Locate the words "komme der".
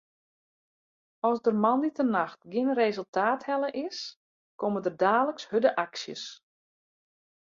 4.59-4.95